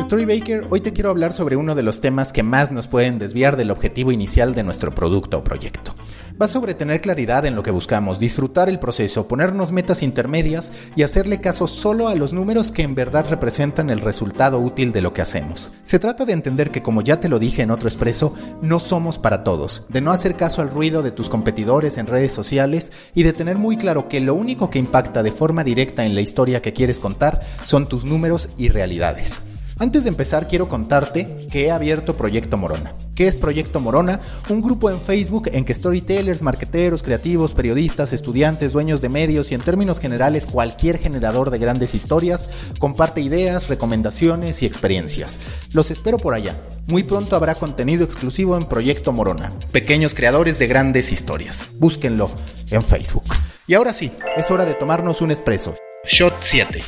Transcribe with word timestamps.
Storybaker, 0.00 0.64
hoy 0.70 0.80
te 0.80 0.92
quiero 0.92 1.10
hablar 1.10 1.32
sobre 1.32 1.56
uno 1.56 1.74
de 1.74 1.82
los 1.82 2.00
temas 2.00 2.32
que 2.32 2.42
más 2.42 2.72
nos 2.72 2.88
pueden 2.88 3.18
desviar 3.18 3.56
del 3.56 3.70
objetivo 3.70 4.12
inicial 4.12 4.54
de 4.54 4.64
nuestro 4.64 4.94
producto 4.94 5.38
o 5.38 5.44
proyecto. 5.44 5.94
Va 6.40 6.46
sobre 6.46 6.72
tener 6.72 7.02
claridad 7.02 7.44
en 7.44 7.54
lo 7.54 7.62
que 7.62 7.70
buscamos, 7.70 8.18
disfrutar 8.18 8.70
el 8.70 8.78
proceso, 8.78 9.28
ponernos 9.28 9.72
metas 9.72 10.02
intermedias 10.02 10.72
y 10.96 11.02
hacerle 11.02 11.42
caso 11.42 11.66
solo 11.66 12.08
a 12.08 12.14
los 12.14 12.32
números 12.32 12.72
que 12.72 12.82
en 12.82 12.94
verdad 12.94 13.26
representan 13.28 13.90
el 13.90 14.00
resultado 14.00 14.58
útil 14.58 14.92
de 14.92 15.02
lo 15.02 15.12
que 15.12 15.20
hacemos. 15.20 15.70
Se 15.82 15.98
trata 15.98 16.24
de 16.24 16.32
entender 16.32 16.70
que, 16.70 16.80
como 16.80 17.02
ya 17.02 17.20
te 17.20 17.28
lo 17.28 17.38
dije 17.38 17.60
en 17.60 17.70
otro 17.70 17.90
expreso, 17.90 18.34
no 18.62 18.78
somos 18.78 19.18
para 19.18 19.44
todos, 19.44 19.84
de 19.90 20.00
no 20.00 20.12
hacer 20.12 20.34
caso 20.34 20.62
al 20.62 20.70
ruido 20.70 21.02
de 21.02 21.10
tus 21.10 21.28
competidores 21.28 21.98
en 21.98 22.06
redes 22.06 22.32
sociales 22.32 22.90
y 23.14 23.22
de 23.22 23.34
tener 23.34 23.58
muy 23.58 23.76
claro 23.76 24.08
que 24.08 24.20
lo 24.20 24.34
único 24.34 24.70
que 24.70 24.78
impacta 24.78 25.22
de 25.22 25.32
forma 25.32 25.62
directa 25.62 26.06
en 26.06 26.14
la 26.14 26.22
historia 26.22 26.62
que 26.62 26.72
quieres 26.72 27.00
contar 27.00 27.42
son 27.62 27.86
tus 27.86 28.06
números 28.06 28.48
y 28.56 28.70
realidades. 28.70 29.42
Antes 29.80 30.04
de 30.04 30.10
empezar 30.10 30.46
quiero 30.46 30.68
contarte 30.68 31.26
que 31.50 31.64
he 31.64 31.70
abierto 31.70 32.14
Proyecto 32.14 32.58
Morona. 32.58 32.92
¿Qué 33.14 33.28
es 33.28 33.38
Proyecto 33.38 33.80
Morona? 33.80 34.20
Un 34.50 34.60
grupo 34.60 34.90
en 34.90 35.00
Facebook 35.00 35.48
en 35.54 35.64
que 35.64 35.72
storytellers, 35.72 36.42
marqueteros, 36.42 37.02
creativos, 37.02 37.54
periodistas, 37.54 38.12
estudiantes, 38.12 38.74
dueños 38.74 39.00
de 39.00 39.08
medios 39.08 39.50
y 39.50 39.54
en 39.54 39.62
términos 39.62 39.98
generales 39.98 40.44
cualquier 40.44 40.98
generador 40.98 41.48
de 41.48 41.56
grandes 41.56 41.94
historias 41.94 42.50
comparte 42.78 43.22
ideas, 43.22 43.68
recomendaciones 43.68 44.62
y 44.62 44.66
experiencias. 44.66 45.38
Los 45.72 45.90
espero 45.90 46.18
por 46.18 46.34
allá. 46.34 46.54
Muy 46.86 47.02
pronto 47.02 47.34
habrá 47.34 47.54
contenido 47.54 48.04
exclusivo 48.04 48.58
en 48.58 48.66
Proyecto 48.66 49.12
Morona. 49.14 49.50
Pequeños 49.72 50.14
creadores 50.14 50.58
de 50.58 50.66
grandes 50.66 51.10
historias. 51.10 51.70
Búsquenlo 51.78 52.30
en 52.70 52.82
Facebook. 52.82 53.24
Y 53.66 53.72
ahora 53.72 53.94
sí, 53.94 54.12
es 54.36 54.50
hora 54.50 54.66
de 54.66 54.74
tomarnos 54.74 55.22
un 55.22 55.30
espresso. 55.30 55.74
Shot 56.04 56.34
7. 56.38 56.82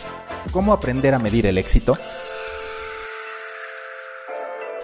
¿Cómo 0.51 0.75
aprender 0.75 1.15
a 1.15 1.19
medir 1.19 1.47
el 1.47 1.57
éxito? 1.57 1.97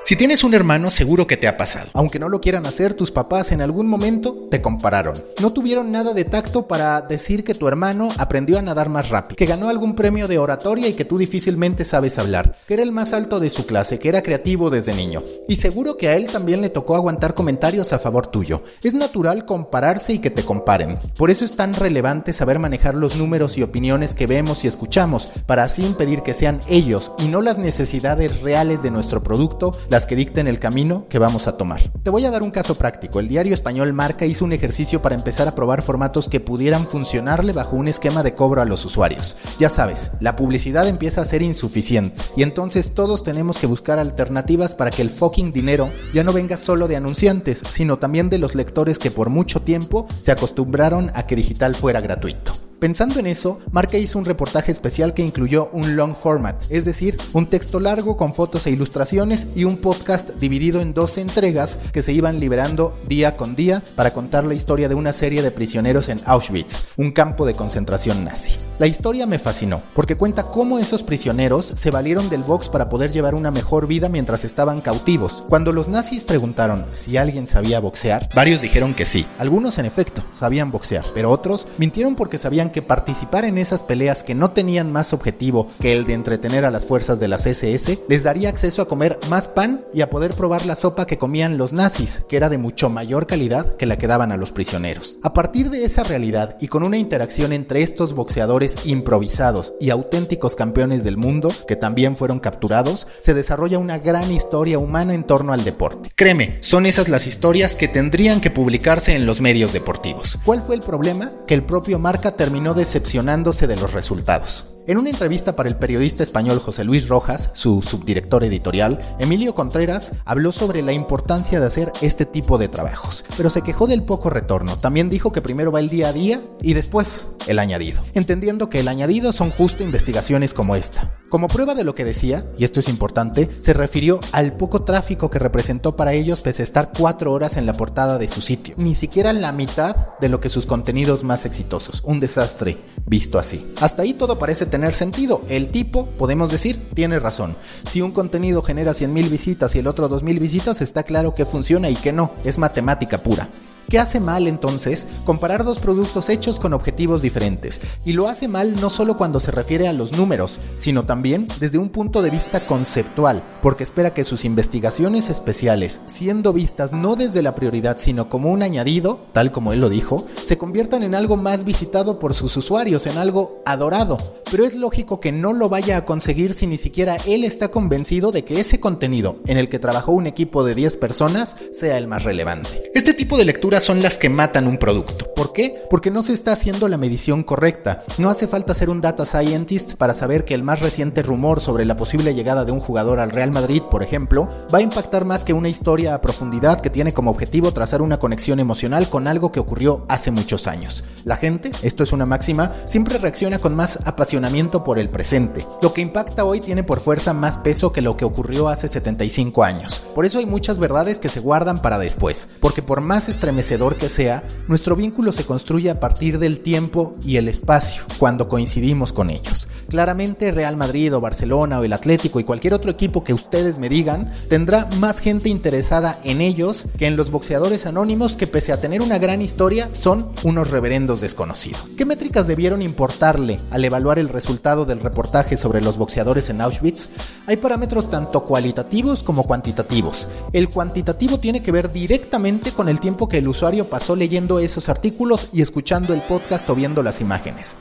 Si 0.09 0.17
tienes 0.17 0.43
un 0.43 0.55
hermano, 0.55 0.89
seguro 0.89 1.27
que 1.27 1.37
te 1.37 1.49
ha 1.49 1.59
pasado. 1.59 1.91
Aunque 1.93 2.19
no 2.19 2.31
lo 2.31 2.41
quieran 2.41 2.65
hacer, 2.65 2.95
tus 2.95 3.11
papás 3.11 3.53
en 3.53 3.61
algún 3.61 3.87
momento 3.89 4.39
te 4.51 4.63
compararon. 4.63 5.13
No 5.43 5.53
tuvieron 5.53 5.93
nada 5.93 6.15
de 6.15 6.25
tacto 6.25 6.67
para 6.67 7.03
decir 7.03 7.45
que 7.45 7.55
tu 7.55 7.69
hermano 7.69 8.09
aprendió 8.17 8.59
a 8.59 8.63
nadar 8.63 8.89
más 8.89 9.11
rápido, 9.11 9.37
que 9.37 9.45
ganó 9.45 9.69
algún 9.69 9.95
premio 9.95 10.27
de 10.27 10.39
oratoria 10.39 10.89
y 10.89 10.95
que 10.95 11.05
tú 11.05 11.19
difícilmente 11.19 11.85
sabes 11.85 12.19
hablar, 12.19 12.57
que 12.67 12.73
era 12.73 12.83
el 12.83 12.91
más 12.91 13.13
alto 13.13 13.39
de 13.39 13.51
su 13.51 13.67
clase, 13.67 13.99
que 13.99 14.09
era 14.09 14.23
creativo 14.23 14.71
desde 14.71 14.95
niño. 14.95 15.23
Y 15.47 15.57
seguro 15.57 15.99
que 15.99 16.09
a 16.09 16.17
él 16.17 16.25
también 16.25 16.63
le 16.63 16.71
tocó 16.71 16.95
aguantar 16.95 17.35
comentarios 17.35 17.93
a 17.93 17.99
favor 17.99 18.29
tuyo. 18.29 18.63
Es 18.83 18.95
natural 18.95 19.45
compararse 19.45 20.15
y 20.15 20.21
que 20.21 20.31
te 20.31 20.43
comparen. 20.43 20.99
Por 21.19 21.29
eso 21.29 21.45
es 21.45 21.55
tan 21.55 21.75
relevante 21.75 22.33
saber 22.33 22.59
manejar 22.59 22.95
los 22.95 23.17
números 23.17 23.59
y 23.59 23.63
opiniones 23.63 24.15
que 24.15 24.27
vemos 24.27 24.65
y 24.65 24.69
escuchamos, 24.69 25.35
para 25.45 25.65
así 25.65 25.85
impedir 25.85 26.23
que 26.23 26.33
sean 26.33 26.61
ellos 26.71 27.13
y 27.19 27.29
no 27.29 27.43
las 27.43 27.59
necesidades 27.59 28.41
reales 28.41 28.83
de 28.83 28.91
nuestro 28.91 29.23
producto 29.23 29.71
que 30.07 30.17
dicten 30.17 30.47
el 30.47 30.59
camino 30.59 31.05
que 31.09 31.19
vamos 31.19 31.47
a 31.47 31.57
tomar. 31.57 31.91
Te 32.03 32.11
voy 32.11 32.25
a 32.25 32.31
dar 32.31 32.43
un 32.43 32.51
caso 32.51 32.75
práctico. 32.75 33.21
El 33.21 33.29
diario 33.29 33.55
español 33.55 33.93
Marca 33.93 34.27
hizo 34.27 34.45
un 34.45 34.53
ejercicio 34.53 35.03
para 35.03 35.15
empezar 35.15 35.49
a 35.49 35.55
probar 35.55 35.83
formatos 35.83 36.29
que 36.29 36.41
pudieran 36.41 36.87
funcionarle 36.87 37.53
bajo 37.53 37.77
un 37.77 37.89
esquema 37.89 38.23
de 38.23 38.35
cobro 38.35 38.61
a 38.61 38.65
los 38.65 38.85
usuarios. 38.85 39.37
Ya 39.59 39.69
sabes, 39.69 40.13
la 40.21 40.37
publicidad 40.37 40.87
empieza 40.87 41.23
a 41.23 41.25
ser 41.25 41.43
insuficiente 41.43 42.23
y 42.37 42.43
entonces 42.43 42.95
todos 42.95 43.25
tenemos 43.25 43.59
que 43.59 43.67
buscar 43.67 43.99
alternativas 43.99 44.75
para 44.75 44.91
que 44.91 45.03
el 45.03 45.11
fucking 45.11 45.53
dinero 45.53 45.91
ya 46.13 46.25
no 46.25 46.33
venga 46.33 46.57
solo 46.57 46.89
de 46.89 46.97
anunciantes, 46.97 47.63
sino 47.69 47.99
también 47.99 48.31
de 48.31 48.39
los 48.39 48.55
lectores 48.55 48.99
que 48.99 49.11
por 49.11 49.31
mucho 49.31 49.61
tiempo 49.61 50.07
se 50.21 50.33
acostumbraron 50.33 51.11
a 51.15 51.27
que 51.27 51.37
digital 51.37 51.75
fuera 51.75 52.01
gratuito. 52.01 52.68
Pensando 52.79 53.19
en 53.19 53.27
eso, 53.27 53.59
Marca 53.73 53.99
hizo 53.99 54.21
un 54.21 54.25
reportaje 54.25 54.71
especial 54.71 55.13
que 55.13 55.23
incluyó 55.23 55.69
un 55.73 55.97
long 55.97 56.15
format, 56.15 56.57
es 56.71 56.85
decir, 56.85 57.17
un 57.33 57.47
texto 57.47 57.81
largo 57.81 58.17
con 58.17 58.33
fotos 58.33 58.69
e 58.69 58.71
ilustraciones 58.71 59.49
y 59.57 59.65
un 59.65 59.79
podcast 59.79 60.31
dividido 60.37 60.81
en 60.81 60.95
dos 60.95 61.19
entregas 61.19 61.81
que 61.93 62.03
se 62.03 62.13
iban 62.13 62.39
liberando 62.39 62.95
día 63.09 63.35
con 63.35 63.57
día 63.57 63.83
para 63.97 64.13
contar 64.13 64.45
la 64.45 64.55
historia 64.55 64.89
de 64.89 64.95
una 64.95 65.13
serie 65.13 65.43
de 65.43 65.51
prisioneros 65.51 66.09
en 66.09 66.21
Auschwitz, 66.25 66.93
un 66.97 67.11
campo 67.11 67.47
de 67.47 67.55
concentración 67.55 68.25
nazi. 68.25 68.53
La 68.79 68.87
historia 68.87 69.27
me 69.27 69.41
fascinó, 69.41 69.83
porque 69.93 70.17
cuenta 70.17 70.45
cómo 70.45 70.79
esos 70.79 71.03
prisioneros 71.03 71.73
se 71.75 71.91
valieron 71.91 72.31
del 72.31 72.45
box 72.45 72.69
para 72.69 72.89
poder 72.89 73.11
llevar 73.11 73.35
una 73.35 73.51
mejor 73.51 73.89
vida 73.89 74.09
mientras 74.09 74.45
estaban 74.45 74.81
cautivos. 74.81 75.43
Cuando 75.49 75.73
los 75.73 75.89
nazis 75.89 76.23
preguntaron 76.23 76.85
si 76.93 77.17
alguien 77.17 77.49
sabía 77.49 77.81
boxear, 77.81 78.29
varios 78.37 78.61
dijeron 78.61 78.95
que 78.95 79.05
sí. 79.05 79.27
Algunos 79.41 79.79
en 79.79 79.87
efecto 79.87 80.23
sabían 80.33 80.71
boxear, 80.71 81.05
pero 81.13 81.33
otros 81.33 81.67
mintieron 81.77 82.15
porque 82.15 82.39
sabían 82.39 82.68
que 82.71 82.83
participar 82.83 83.45
en 83.45 83.59
esas 83.59 83.83
peleas 83.83 84.23
que 84.23 84.35
no 84.35 84.51
tenían 84.51 84.93
más 84.93 85.13
objetivo 85.13 85.69
que 85.81 85.95
el 85.95 86.05
de 86.05 86.15
entretener 86.15 86.65
a 86.65 86.71
las 86.71 86.87
fuerzas 86.87 87.21
de 87.21 87.29
las 87.29 87.47
SS 87.47 88.05
les 88.09 88.23
daría 88.23 88.49
acceso 88.49 88.83
a 88.83 88.89
comer 88.89 89.19
más 89.31 89.49
pan 89.49 89.85
y 89.93 90.01
a 90.01 90.11
poder 90.11 90.35
probar 90.35 90.67
la 90.67 90.75
sopa 90.75 91.07
que 91.07 91.19
comían 91.19 91.59
los 91.59 91.73
nazis, 91.73 92.23
que 92.29 92.37
era 92.37 92.49
de 92.49 92.59
mucho 92.59 92.91
mayor 92.91 93.27
calidad 93.27 93.77
que 93.77 93.87
la 93.87 93.99
que 93.99 94.07
daban 94.07 94.33
a 94.33 94.37
los 94.37 94.53
prisioneros. 94.53 95.19
A 95.23 95.33
partir 95.33 95.71
de 95.71 95.85
esa 95.85 96.03
realidad 96.03 96.57
y 96.61 96.69
con 96.69 96.87
una 96.87 96.97
interacción 96.97 97.53
entre 97.53 97.83
estos 97.83 98.15
boxeadores 98.15 98.87
improvisados 98.87 99.75
y 99.81 99.91
auténticos 99.91 100.57
campeones 100.57 101.05
del 101.05 101.17
mundo, 101.17 101.49
que 101.67 101.77
también 101.77 102.17
fueron 102.17 102.41
capturados, 102.41 103.07
se 103.21 103.35
desarrolla 103.35 103.79
una 103.79 103.99
gran 103.99 104.31
historia 104.33 104.79
humana 104.79 105.15
en 105.15 105.25
torno 105.25 105.53
al 105.53 105.65
deporte. 105.65 106.11
Créeme, 106.15 106.59
son 106.61 106.87
esas 106.87 107.09
las 107.09 107.27
historias 107.27 107.75
que 107.75 107.89
tendrían 107.89 108.41
que 108.41 108.51
publicarse 108.51 109.15
en 109.15 109.27
los 109.27 109.41
medios 109.41 109.73
deportivos. 109.73 110.39
¿Cuál 110.45 110.63
fue 110.63 110.75
el 110.75 110.81
problema? 110.81 111.31
Que 111.47 111.55
el 111.55 111.63
propio 111.63 111.99
Marca 111.99 112.33
terminó 112.33 112.58
no 112.61 112.75
decepcionándose 112.75 113.67
de 113.67 113.77
los 113.77 113.93
resultados. 113.93 114.78
En 114.89 114.97
una 114.97 115.11
entrevista 115.11 115.55
para 115.55 115.69
el 115.69 115.77
periodista 115.77 116.23
español 116.23 116.61
José 116.61 116.83
Luis 116.83 117.09
Rojas, 117.09 117.51
su 117.53 117.83
subdirector 117.83 118.43
editorial, 118.43 118.99
Emilio 119.19 119.55
Contreras 119.55 120.13
habló 120.25 120.51
sobre 120.51 120.81
la 120.81 120.95
importancia 120.95 121.61
de 121.61 121.67
hacer 121.67 121.93
este 122.01 122.25
tipo 122.25 122.57
de 122.57 122.69
trabajos, 122.69 123.23
pero 123.37 123.51
se 123.51 123.61
quejó 123.61 123.87
del 123.87 124.03
poco 124.03 124.31
retorno. 124.31 124.79
También 124.79 125.11
dijo 125.11 125.31
que 125.31 125.43
primero 125.43 125.71
va 125.71 125.81
el 125.81 125.91
día 125.91 126.09
a 126.09 126.15
día 126.15 126.41
y 126.63 126.73
después 126.73 127.27
el 127.49 127.59
añadido, 127.59 128.03
entendiendo 128.15 128.71
que 128.71 128.81
el 128.81 128.89
añadido 128.89 129.33
son 129.33 129.51
justo 129.51 129.83
investigaciones 129.83 130.55
como 130.55 130.75
esta. 130.75 131.13
Como 131.29 131.49
prueba 131.49 131.75
de 131.75 131.85
lo 131.85 131.95
que 131.95 132.07
decía, 132.07 132.47
y 132.57 132.65
esto 132.65 132.81
es 132.81 132.89
importante, 132.89 133.51
se 133.61 133.75
refirió 133.75 134.19
al 134.33 134.55
poco 134.55 134.85
tráfico 134.85 135.29
que 135.29 135.39
representó 135.39 135.97
para 135.97 136.15
ellos 136.15 136.41
pese 136.41 136.63
a 136.63 136.65
estar 136.65 136.93
cuatro 136.99 137.35
horas 137.35 137.59
en 137.59 137.67
la 137.67 137.75
portada 137.75 138.17
de 138.17 138.29
su 138.29 138.41
sitio, 138.41 138.75
ni 138.79 138.95
siquiera 138.95 139.35
la 139.35 139.53
mitad 139.53 139.95
de 140.19 140.31
lo 140.31 140.41
que 140.41 140.49
sus 140.49 140.65
contenidos 140.65 141.25
más 141.25 141.45
exitosos. 141.45 142.01
Un 142.05 142.21
desastre 142.21 142.79
visto 143.05 143.39
así. 143.39 143.71
Hasta 143.83 144.03
ahí 144.03 144.15
todo 144.15 144.39
parece 144.39 144.65
tener 144.65 144.78
sentido. 144.93 145.43
El 145.49 145.69
tipo, 145.69 146.07
podemos 146.07 146.51
decir, 146.51 146.79
tiene 146.95 147.19
razón. 147.19 147.57
Si 147.89 148.01
un 148.01 148.13
contenido 148.13 148.63
genera 148.63 148.93
100.000 148.93 149.31
visitas 149.31 149.75
y 149.75 149.81
el 149.81 149.87
otro 149.87 150.09
2.000 150.09 150.39
visitas, 150.39 150.81
está 150.81 151.03
claro 151.03 151.35
que 151.35 151.45
funciona 151.45 151.91
y 151.91 151.97
que 151.97 152.13
no. 152.13 152.33
Es 152.45 152.59
matemática 152.59 153.19
pura. 153.19 153.49
¿Qué 153.89 153.99
hace 153.99 154.21
mal 154.21 154.47
entonces 154.47 155.07
comparar 155.25 155.65
dos 155.65 155.79
productos 155.79 156.29
hechos 156.29 156.61
con 156.61 156.75
objetivos 156.75 157.23
diferentes? 157.23 157.81
Y 158.05 158.13
lo 158.13 158.29
hace 158.29 158.47
mal 158.47 158.75
no 158.83 158.91
solo 158.91 159.17
cuando 159.17 159.41
se 159.41 159.51
refiere 159.51 159.89
a 159.89 159.95
los 159.95 160.15
números, 160.19 160.61
sino 160.79 161.07
también 161.07 161.47
desde 161.59 161.79
un 161.79 161.89
punto 161.89 162.21
de 162.21 162.29
vista 162.29 162.67
conceptual, 162.67 163.43
porque 163.63 163.85
espera 163.85 164.13
que 164.13 164.25
sus 164.25 164.45
investigaciones 164.45 165.31
especiales, 165.31 166.03
siendo 166.05 166.53
vistas 166.53 166.93
no 166.93 167.17
desde 167.17 167.41
la 167.41 167.55
prioridad, 167.55 167.97
sino 167.97 168.29
como 168.29 168.53
un 168.53 168.63
añadido, 168.63 169.21
tal 169.33 169.53
como 169.53 169.73
él 169.73 169.81
lo 169.81 169.89
dijo, 169.89 170.23
se 170.35 170.59
conviertan 170.59 171.03
en 171.03 171.15
algo 171.15 171.39
más 171.39 171.65
visitado 171.65 172.19
por 172.19 172.35
sus 172.35 172.55
usuarios, 172.59 173.07
en 173.07 173.17
algo 173.17 173.63
adorado. 173.65 174.19
Pero 174.51 174.67
es 174.67 174.75
lógico 174.75 175.19
que 175.19 175.33
no 175.33 175.55
lo 175.55 175.71
vaya 175.71 175.97
a 175.97 176.05
conseguir 176.05 176.53
si 176.53 176.67
ni 176.67 176.77
siquiera 176.77 177.17
él 177.27 177.43
está 177.43 177.69
convencido 177.69 178.33
de 178.33 178.45
que 178.45 178.61
ese 178.61 178.81
contenido, 178.81 179.39
en 179.47 179.57
el 179.57 179.71
que 179.71 179.79
trabajó 179.79 180.13
un 180.13 180.27
equipo 180.27 180.63
de 180.63 180.75
10 180.75 180.99
personas, 180.99 181.57
sea 181.73 181.97
el 181.97 182.07
más 182.07 182.25
relevante. 182.25 182.91
Tipo 183.19 183.37
de 183.37 183.45
lectura 183.45 183.81
son 183.81 184.01
las 184.01 184.17
que 184.17 184.29
matan 184.29 184.69
un 184.69 184.79
producto. 184.79 185.35
¿Por 185.35 185.53
qué? 185.53 185.85
Porque 185.91 186.13
no 186.13 186.23
se 186.23 186.33
está 186.33 186.53
haciendo 186.53 186.89
la 186.89 186.99
medición 186.99 187.43
correcta. 187.43 188.05
No 188.17 188.31
hace 188.31 188.47
falta 188.47 188.75
ser 188.75 188.91
un 188.91 189.01
data 189.01 189.25
scientist 189.25 189.95
para 189.95 190.15
saber 190.15 190.45
que 190.45 190.55
el 190.55 190.63
más 190.63 190.79
reciente 190.79 191.25
rumor 191.25 191.59
sobre 191.59 191.85
la 191.85 191.97
posible 191.97 192.33
llegada 192.33 192.65
de 192.65 192.71
un 192.71 192.79
jugador 192.79 193.19
al 193.19 193.33
Real 193.33 193.51
Madrid, 193.51 193.83
por 193.91 194.05
ejemplo, 194.05 194.49
va 194.73 194.79
a 194.79 194.83
impactar 194.83 195.25
más 195.25 195.43
que 195.43 195.53
una 195.53 195.69
historia 195.69 196.15
a 196.15 196.23
profundidad 196.23 196.81
que 196.81 196.91
tiene 196.91 197.13
como 197.13 197.33
objetivo 197.33 197.73
trazar 197.73 198.03
una 198.03 198.19
conexión 198.19 198.61
emocional 198.61 199.11
con 199.11 199.27
algo 199.27 199.51
que 199.51 199.59
ocurrió 199.59 200.05
hace 200.07 200.31
muchos 200.31 200.69
años. 200.69 201.03
La 201.25 201.37
gente, 201.37 201.73
esto 201.83 202.05
es 202.05 202.13
una 202.13 202.25
máxima, 202.25 202.73
siempre 202.87 203.19
reacciona 203.19 203.59
con 203.59 203.75
más 203.75 203.99
apasionamiento 204.05 204.85
por 204.85 204.97
el 204.97 205.11
presente. 205.11 205.65
Lo 205.83 205.93
que 205.93 206.03
impacta 206.03 206.45
hoy 206.45 206.61
tiene 206.61 206.85
por 206.85 207.01
fuerza 207.01 207.33
más 207.33 207.59
peso 207.59 207.93
que 207.93 208.01
lo 208.01 208.17
que 208.17 208.25
ocurrió 208.25 208.69
hace 208.69 208.87
75 208.87 209.65
años. 209.65 210.05
Por 210.15 210.25
eso 210.25 210.39
hay 210.39 210.47
muchas 210.47 210.79
verdades 210.79 211.19
que 211.19 211.27
se 211.27 211.41
guardan 211.41 211.79
para 211.79 211.99
después, 211.99 212.47
porque 212.61 212.81
por 212.81 213.08
más 213.09 213.31
estremecedor 213.31 213.97
que 213.97 214.11
sea, 214.11 214.43
nuestro 214.69 214.95
vínculo 214.95 215.33
se 215.33 215.47
construye 215.47 215.89
a 215.89 215.99
partir 215.99 216.39
del 216.39 216.61
tiempo 216.61 217.15
y 217.25 217.37
el 217.37 217.49
espacio, 217.49 218.03
cuando 218.19 218.49
coincidimos 218.49 219.15
con 219.15 219.31
ellos. 219.31 219.67
Claramente 219.89 220.51
Real 220.51 220.77
Madrid 220.77 221.15
o 221.17 221.21
Barcelona 221.21 221.81
o 221.81 221.85
el 221.85 221.95
Atlético 221.95 222.39
y 222.39 222.45
cualquier 222.45 222.75
otro 222.75 222.91
equipo 222.91 223.25
que 223.25 223.33
ustedes 223.33 223.79
me 223.79 223.89
digan 223.89 224.31
tendrá 224.49 224.87
más 225.01 225.21
gente 225.21 225.49
interesada 225.49 226.19
en 226.25 226.43
ellos 226.43 226.85
que 226.99 227.07
en 227.07 227.17
los 227.17 227.31
boxeadores 227.31 227.87
anónimos 227.87 228.37
que 228.37 228.47
pese 228.47 228.73
a 228.73 228.81
tener 228.81 229.01
una 229.01 229.17
gran 229.17 229.41
historia 229.41 229.89
son 229.93 230.31
unos 230.45 230.71
reverendos 230.71 231.23
desconocidos. 231.23 231.85
¿Qué 231.97 232.05
métricas 232.05 232.47
debieron 232.47 232.83
importarle 232.83 233.57
al 233.71 233.83
evaluar 233.83 234.19
el 234.19 234.29
resultado 234.29 234.85
del 234.85 235.01
reportaje 235.01 235.57
sobre 235.57 235.81
los 235.81 235.97
boxeadores 235.97 236.51
en 236.51 236.61
Auschwitz? 236.61 237.09
Hay 237.47 237.57
parámetros 237.57 238.11
tanto 238.11 238.45
cualitativos 238.45 239.23
como 239.23 239.45
cuantitativos. 239.45 240.29
El 240.53 240.69
cuantitativo 240.69 241.39
tiene 241.39 241.63
que 241.63 241.73
ver 241.73 241.91
directamente 241.91 242.73
con 242.73 242.91
el 242.91 242.98
tiempo 243.01 243.29
que 243.29 243.39
el 243.39 243.49
usuario 243.49 243.89
pasó 243.89 244.17
leyendo 244.17 244.59
esos 244.59 244.89
artículos 244.89 245.51
y 245.53 245.63
escuchando 245.63 246.15
el 246.15 246.21
podcast 246.21 246.69
o 246.71 246.75
viendo 246.75 247.03
las 247.03 247.21
imágenes. 247.21 247.77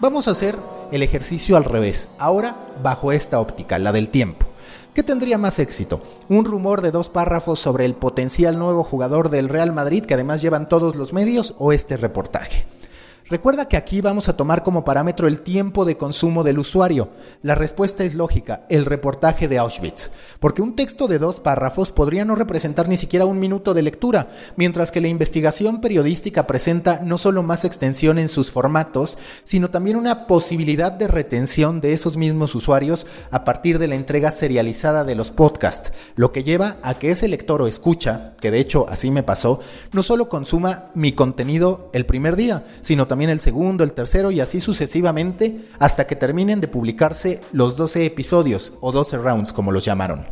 Vamos 0.00 0.28
a 0.28 0.32
hacer 0.32 0.56
el 0.92 1.02
ejercicio 1.02 1.56
al 1.56 1.64
revés, 1.64 2.08
ahora 2.18 2.56
bajo 2.82 3.12
esta 3.12 3.40
óptica, 3.40 3.78
la 3.78 3.92
del 3.92 4.08
tiempo. 4.08 4.46
¿Qué 4.94 5.02
tendría 5.02 5.36
más 5.36 5.58
éxito? 5.58 6.00
¿Un 6.28 6.44
rumor 6.44 6.80
de 6.80 6.90
dos 6.90 7.08
párrafos 7.08 7.60
sobre 7.60 7.84
el 7.84 7.94
potencial 7.94 8.58
nuevo 8.58 8.82
jugador 8.82 9.28
del 9.28 9.48
Real 9.48 9.72
Madrid 9.72 10.04
que 10.04 10.14
además 10.14 10.40
llevan 10.40 10.68
todos 10.68 10.96
los 10.96 11.12
medios 11.12 11.54
o 11.58 11.72
este 11.72 11.96
reportaje? 11.96 12.66
Recuerda 13.28 13.66
que 13.66 13.76
aquí 13.76 14.00
vamos 14.00 14.28
a 14.28 14.36
tomar 14.36 14.62
como 14.62 14.84
parámetro 14.84 15.26
el 15.26 15.42
tiempo 15.42 15.84
de 15.84 15.96
consumo 15.96 16.44
del 16.44 16.60
usuario. 16.60 17.08
La 17.42 17.56
respuesta 17.56 18.04
es 18.04 18.14
lógica, 18.14 18.66
el 18.70 18.84
reportaje 18.84 19.48
de 19.48 19.58
Auschwitz, 19.58 20.12
porque 20.38 20.62
un 20.62 20.76
texto 20.76 21.08
de 21.08 21.18
dos 21.18 21.40
párrafos 21.40 21.90
podría 21.90 22.24
no 22.24 22.36
representar 22.36 22.86
ni 22.88 22.96
siquiera 22.96 23.26
un 23.26 23.40
minuto 23.40 23.74
de 23.74 23.82
lectura, 23.82 24.28
mientras 24.54 24.92
que 24.92 25.00
la 25.00 25.08
investigación 25.08 25.80
periodística 25.80 26.46
presenta 26.46 27.00
no 27.02 27.18
solo 27.18 27.42
más 27.42 27.64
extensión 27.64 28.20
en 28.20 28.28
sus 28.28 28.52
formatos, 28.52 29.18
sino 29.42 29.70
también 29.70 29.96
una 29.96 30.28
posibilidad 30.28 30.92
de 30.92 31.08
retención 31.08 31.80
de 31.80 31.94
esos 31.94 32.16
mismos 32.16 32.54
usuarios 32.54 33.08
a 33.32 33.44
partir 33.44 33.80
de 33.80 33.88
la 33.88 33.96
entrega 33.96 34.30
serializada 34.30 35.02
de 35.02 35.16
los 35.16 35.32
podcasts, 35.32 35.90
lo 36.14 36.30
que 36.30 36.44
lleva 36.44 36.76
a 36.84 36.94
que 36.94 37.10
ese 37.10 37.26
lector 37.26 37.60
o 37.60 37.66
escucha, 37.66 38.34
que 38.40 38.52
de 38.52 38.60
hecho 38.60 38.86
así 38.88 39.10
me 39.10 39.24
pasó, 39.24 39.58
no 39.90 40.04
solo 40.04 40.28
consuma 40.28 40.92
mi 40.94 41.10
contenido 41.10 41.90
el 41.92 42.06
primer 42.06 42.36
día, 42.36 42.64
sino 42.82 43.08
también 43.08 43.15
también 43.16 43.30
el 43.30 43.40
segundo, 43.40 43.82
el 43.82 43.94
tercero 43.94 44.30
y 44.30 44.40
así 44.40 44.60
sucesivamente 44.60 45.64
hasta 45.78 46.06
que 46.06 46.16
terminen 46.16 46.60
de 46.60 46.68
publicarse 46.68 47.40
los 47.50 47.74
12 47.74 48.04
episodios 48.04 48.74
o 48.82 48.92
12 48.92 49.16
rounds 49.16 49.54
como 49.54 49.72
los 49.72 49.86
llamaron. 49.86 50.26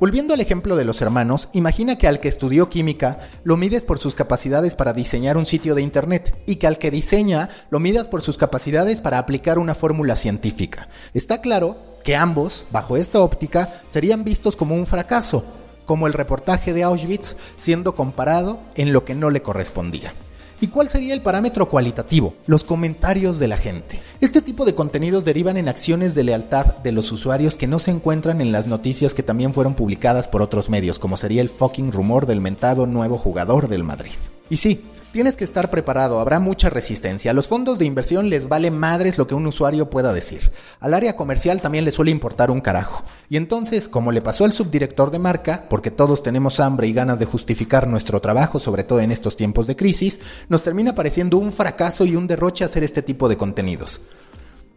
Volviendo 0.00 0.32
al 0.32 0.40
ejemplo 0.40 0.74
de 0.74 0.86
los 0.86 1.02
hermanos, 1.02 1.50
imagina 1.52 1.98
que 1.98 2.08
al 2.08 2.20
que 2.20 2.28
estudió 2.28 2.70
química 2.70 3.18
lo 3.44 3.58
mides 3.58 3.84
por 3.84 3.98
sus 3.98 4.14
capacidades 4.14 4.74
para 4.74 4.94
diseñar 4.94 5.36
un 5.36 5.44
sitio 5.44 5.74
de 5.74 5.82
internet 5.82 6.34
y 6.46 6.56
que 6.56 6.66
al 6.66 6.78
que 6.78 6.90
diseña 6.90 7.50
lo 7.68 7.80
midas 7.80 8.08
por 8.08 8.22
sus 8.22 8.38
capacidades 8.38 9.02
para 9.02 9.18
aplicar 9.18 9.58
una 9.58 9.74
fórmula 9.74 10.16
científica. 10.16 10.88
Está 11.12 11.42
claro 11.42 11.76
que 12.02 12.16
ambos, 12.16 12.64
bajo 12.70 12.96
esta 12.96 13.20
óptica, 13.20 13.68
serían 13.90 14.24
vistos 14.24 14.56
como 14.56 14.74
un 14.74 14.86
fracaso, 14.86 15.44
como 15.84 16.06
el 16.06 16.14
reportaje 16.14 16.72
de 16.72 16.82
Auschwitz 16.82 17.36
siendo 17.58 17.94
comparado 17.94 18.58
en 18.74 18.94
lo 18.94 19.04
que 19.04 19.14
no 19.14 19.28
le 19.28 19.42
correspondía. 19.42 20.14
¿Y 20.62 20.68
cuál 20.68 20.88
sería 20.88 21.12
el 21.12 21.22
parámetro 21.22 21.68
cualitativo? 21.68 22.34
Los 22.46 22.62
comentarios 22.62 23.40
de 23.40 23.48
la 23.48 23.56
gente. 23.56 24.00
Este 24.20 24.40
tipo 24.40 24.64
de 24.64 24.76
contenidos 24.76 25.24
derivan 25.24 25.56
en 25.56 25.68
acciones 25.68 26.14
de 26.14 26.22
lealtad 26.22 26.76
de 26.84 26.92
los 26.92 27.10
usuarios 27.10 27.56
que 27.56 27.66
no 27.66 27.80
se 27.80 27.90
encuentran 27.90 28.40
en 28.40 28.52
las 28.52 28.68
noticias 28.68 29.12
que 29.12 29.24
también 29.24 29.52
fueron 29.52 29.74
publicadas 29.74 30.28
por 30.28 30.40
otros 30.40 30.70
medios, 30.70 31.00
como 31.00 31.16
sería 31.16 31.42
el 31.42 31.48
fucking 31.48 31.90
rumor 31.90 32.26
del 32.26 32.40
mentado 32.40 32.86
nuevo 32.86 33.18
jugador 33.18 33.66
del 33.66 33.82
Madrid. 33.82 34.12
Y 34.50 34.58
sí, 34.58 34.80
Tienes 35.12 35.36
que 35.36 35.44
estar 35.44 35.68
preparado, 35.68 36.20
habrá 36.20 36.40
mucha 36.40 36.70
resistencia. 36.70 37.32
A 37.32 37.34
los 37.34 37.46
fondos 37.46 37.78
de 37.78 37.84
inversión 37.84 38.30
les 38.30 38.48
vale 38.48 38.70
madres 38.70 39.18
lo 39.18 39.26
que 39.26 39.34
un 39.34 39.46
usuario 39.46 39.90
pueda 39.90 40.14
decir. 40.14 40.50
Al 40.80 40.94
área 40.94 41.16
comercial 41.16 41.60
también 41.60 41.84
le 41.84 41.92
suele 41.92 42.10
importar 42.10 42.50
un 42.50 42.62
carajo. 42.62 43.04
Y 43.32 43.38
entonces, 43.38 43.88
como 43.88 44.12
le 44.12 44.20
pasó 44.20 44.44
al 44.44 44.52
subdirector 44.52 45.10
de 45.10 45.18
marca, 45.18 45.64
porque 45.70 45.90
todos 45.90 46.22
tenemos 46.22 46.60
hambre 46.60 46.86
y 46.86 46.92
ganas 46.92 47.18
de 47.18 47.24
justificar 47.24 47.88
nuestro 47.88 48.20
trabajo, 48.20 48.58
sobre 48.58 48.84
todo 48.84 49.00
en 49.00 49.10
estos 49.10 49.36
tiempos 49.36 49.66
de 49.66 49.74
crisis, 49.74 50.20
nos 50.50 50.62
termina 50.62 50.94
pareciendo 50.94 51.38
un 51.38 51.50
fracaso 51.50 52.04
y 52.04 52.14
un 52.14 52.26
derroche 52.26 52.62
hacer 52.62 52.84
este 52.84 53.00
tipo 53.00 53.30
de 53.30 53.38
contenidos. 53.38 54.02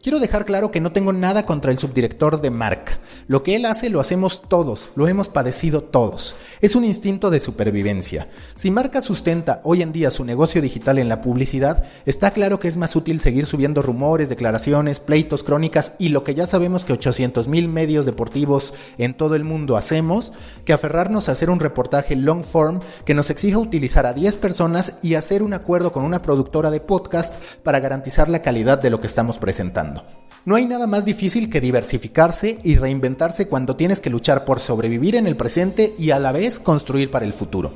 Quiero 0.05 0.19
dejar 0.19 0.45
claro 0.45 0.69
que 0.69 0.81
no 0.81 0.91
tengo 0.91 1.13
nada 1.13 1.47
contra 1.47 1.71
el 1.71 1.79
subdirector 1.79 2.39
de 2.39 2.51
marca. 2.51 2.99
Lo 3.25 3.41
que 3.41 3.55
él 3.55 3.65
hace 3.65 3.89
lo 3.89 3.99
hacemos 3.99 4.43
todos, 4.47 4.89
lo 4.93 5.07
hemos 5.07 5.29
padecido 5.29 5.81
todos. 5.81 6.35
Es 6.61 6.75
un 6.75 6.85
instinto 6.85 7.31
de 7.31 7.39
supervivencia. 7.39 8.27
Si 8.55 8.69
marca 8.69 9.01
sustenta 9.01 9.61
hoy 9.63 9.81
en 9.81 9.91
día 9.91 10.11
su 10.11 10.23
negocio 10.23 10.61
digital 10.61 10.99
en 10.99 11.09
la 11.09 11.23
publicidad, 11.23 11.85
está 12.05 12.29
claro 12.29 12.59
que 12.59 12.67
es 12.67 12.77
más 12.77 12.95
útil 12.95 13.19
seguir 13.19 13.47
subiendo 13.47 13.81
rumores, 13.81 14.29
declaraciones, 14.29 14.99
pleitos, 14.99 15.43
crónicas 15.43 15.93
y 15.97 16.09
lo 16.09 16.23
que 16.23 16.35
ya 16.35 16.45
sabemos 16.45 16.85
que 16.85 16.93
800 16.93 17.47
mil 17.47 17.67
medios 17.67 18.05
deportivos 18.05 18.75
en 18.99 19.15
todo 19.15 19.33
el 19.33 19.43
mundo 19.43 19.75
hacemos, 19.75 20.33
que 20.65 20.73
aferrarnos 20.73 21.29
a 21.29 21.31
hacer 21.31 21.49
un 21.49 21.59
reportaje 21.59 22.15
long 22.15 22.43
form 22.43 22.79
que 23.05 23.15
nos 23.15 23.31
exija 23.31 23.57
utilizar 23.57 24.05
a 24.05 24.13
10 24.13 24.37
personas 24.37 24.97
y 25.01 25.15
hacer 25.15 25.41
un 25.41 25.55
acuerdo 25.55 25.91
con 25.91 26.05
una 26.05 26.21
productora 26.21 26.69
de 26.69 26.79
podcast 26.79 27.37
para 27.63 27.79
garantizar 27.79 28.29
la 28.29 28.43
calidad 28.43 28.79
de 28.79 28.91
lo 28.91 29.01
que 29.01 29.07
estamos 29.07 29.39
presentando. 29.39 29.94
No 30.45 30.55
hay 30.55 30.65
nada 30.65 30.85
más 30.85 31.05
difícil 31.05 31.49
que 31.49 31.59
diversificarse 31.59 32.59
y 32.63 32.75
reinventarse 32.75 33.47
cuando 33.47 33.75
tienes 33.75 33.99
que 33.99 34.11
luchar 34.11 34.45
por 34.45 34.59
sobrevivir 34.59 35.15
en 35.15 35.25
el 35.25 35.35
presente 35.35 35.93
y 35.97 36.11
a 36.11 36.19
la 36.19 36.31
vez 36.31 36.59
construir 36.59 37.09
para 37.09 37.25
el 37.25 37.33
futuro. 37.33 37.73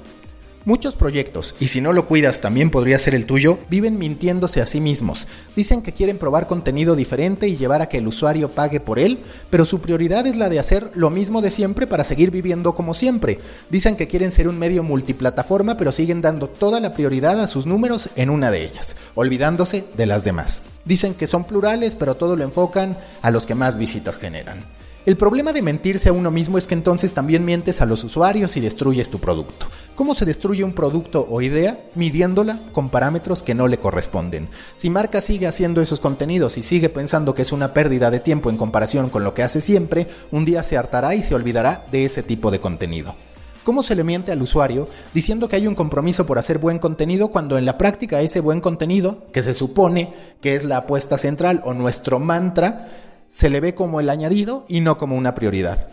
Muchos 0.65 0.97
proyectos, 0.97 1.55
y 1.61 1.67
si 1.67 1.79
no 1.79 1.93
lo 1.93 2.05
cuidas 2.05 2.41
también 2.41 2.69
podría 2.69 2.99
ser 2.99 3.15
el 3.15 3.25
tuyo, 3.25 3.59
viven 3.69 3.97
mintiéndose 3.97 4.61
a 4.61 4.65
sí 4.65 4.81
mismos. 4.81 5.25
Dicen 5.55 5.81
que 5.81 5.93
quieren 5.93 6.17
probar 6.17 6.47
contenido 6.47 6.97
diferente 6.97 7.47
y 7.47 7.55
llevar 7.55 7.81
a 7.81 7.87
que 7.87 7.99
el 7.99 8.07
usuario 8.07 8.49
pague 8.49 8.81
por 8.81 8.99
él, 8.99 9.19
pero 9.49 9.63
su 9.63 9.79
prioridad 9.79 10.27
es 10.27 10.35
la 10.35 10.49
de 10.49 10.59
hacer 10.59 10.91
lo 10.95 11.11
mismo 11.11 11.41
de 11.41 11.49
siempre 11.49 11.87
para 11.87 12.03
seguir 12.03 12.29
viviendo 12.29 12.75
como 12.75 12.93
siempre. 12.93 13.39
Dicen 13.69 13.95
que 13.95 14.07
quieren 14.07 14.31
ser 14.31 14.49
un 14.49 14.59
medio 14.59 14.83
multiplataforma, 14.83 15.77
pero 15.77 15.93
siguen 15.93 16.21
dando 16.21 16.49
toda 16.49 16.81
la 16.81 16.93
prioridad 16.93 17.41
a 17.41 17.47
sus 17.47 17.65
números 17.65 18.09
en 18.17 18.29
una 18.29 18.51
de 18.51 18.65
ellas, 18.65 18.97
olvidándose 19.15 19.85
de 19.95 20.05
las 20.07 20.25
demás. 20.25 20.61
Dicen 20.83 21.13
que 21.13 21.27
son 21.27 21.45
plurales, 21.45 21.95
pero 21.95 22.15
todo 22.15 22.35
lo 22.35 22.43
enfocan 22.43 22.97
a 23.21 23.31
los 23.31 23.45
que 23.45 23.55
más 23.55 23.77
visitas 23.77 24.17
generan. 24.17 24.65
El 25.09 25.17
problema 25.17 25.53
de 25.53 25.63
mentirse 25.63 26.09
a 26.09 26.13
uno 26.13 26.29
mismo 26.29 26.59
es 26.59 26.67
que 26.67 26.75
entonces 26.75 27.15
también 27.15 27.43
mientes 27.43 27.81
a 27.81 27.87
los 27.87 28.03
usuarios 28.03 28.55
y 28.57 28.59
destruyes 28.59 29.09
tu 29.09 29.17
producto. 29.17 29.65
¿Cómo 29.95 30.13
se 30.13 30.23
destruye 30.23 30.63
un 30.63 30.73
producto 30.73 31.25
o 31.27 31.41
idea? 31.41 31.79
Midiéndola 31.95 32.59
con 32.73 32.89
parámetros 32.89 33.41
que 33.41 33.55
no 33.55 33.67
le 33.67 33.79
corresponden. 33.79 34.49
Si 34.77 34.91
marca 34.91 35.19
sigue 35.19 35.47
haciendo 35.47 35.81
esos 35.81 35.99
contenidos 35.99 36.59
y 36.59 36.61
sigue 36.61 36.89
pensando 36.89 37.33
que 37.33 37.41
es 37.41 37.51
una 37.51 37.73
pérdida 37.73 38.11
de 38.11 38.19
tiempo 38.19 38.51
en 38.51 38.57
comparación 38.57 39.09
con 39.09 39.23
lo 39.23 39.33
que 39.33 39.41
hace 39.41 39.61
siempre, 39.61 40.05
un 40.29 40.45
día 40.45 40.61
se 40.61 40.77
hartará 40.77 41.15
y 41.15 41.23
se 41.23 41.33
olvidará 41.33 41.85
de 41.91 42.05
ese 42.05 42.21
tipo 42.21 42.51
de 42.51 42.59
contenido. 42.59 43.15
¿Cómo 43.63 43.81
se 43.81 43.95
le 43.95 44.03
miente 44.03 44.31
al 44.31 44.43
usuario 44.43 44.87
diciendo 45.15 45.49
que 45.49 45.55
hay 45.55 45.65
un 45.65 45.73
compromiso 45.73 46.27
por 46.27 46.37
hacer 46.37 46.59
buen 46.59 46.77
contenido 46.77 47.29
cuando 47.29 47.57
en 47.57 47.65
la 47.65 47.79
práctica 47.79 48.21
ese 48.21 48.41
buen 48.41 48.61
contenido, 48.61 49.25
que 49.33 49.41
se 49.41 49.55
supone 49.55 50.13
que 50.39 50.53
es 50.53 50.65
la 50.65 50.77
apuesta 50.77 51.17
central 51.17 51.61
o 51.65 51.73
nuestro 51.73 52.19
mantra, 52.19 53.08
se 53.29 53.49
le 53.49 53.61
ve 53.61 53.75
como 53.75 54.01
el 54.01 54.09
añadido 54.09 54.65
y 54.67 54.81
no 54.81 54.97
como 54.97 55.15
una 55.15 55.35
prioridad. 55.35 55.87